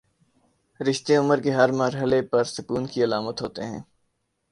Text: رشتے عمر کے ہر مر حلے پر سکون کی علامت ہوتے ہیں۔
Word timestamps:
رشتے 0.79 1.15
عمر 1.15 1.39
کے 1.39 1.51
ہر 1.51 1.71
مر 1.71 1.93
حلے 2.01 2.21
پر 2.21 2.43
سکون 2.43 2.85
کی 2.87 3.03
علامت 3.03 3.41
ہوتے 3.41 3.63
ہیں۔ 3.63 3.79